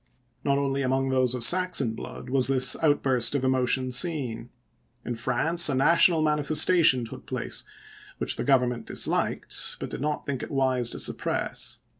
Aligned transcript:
Not 0.43 0.57
only 0.57 0.81
among 0.81 1.09
those 1.09 1.35
of 1.35 1.43
Saxon 1.43 1.93
blood 1.93 2.31
was 2.31 2.47
this 2.47 2.75
outburst 2.81 3.35
of 3.35 3.43
emotion 3.45 3.91
seen. 3.91 4.49
In 5.05 5.13
France 5.13 5.69
a 5.69 5.75
national 5.75 6.23
manifestation 6.23 7.05
took 7.05 7.27
place 7.27 7.65
which 8.17 8.35
the 8.35 8.43
Government 8.43 8.87
disliked, 8.87 9.77
but 9.79 9.91
did 9.91 10.01
not 10.01 10.25
think 10.25 10.41
it 10.41 10.49
wise 10.49 10.89
to 10.89 10.99
suppress. 10.99 11.77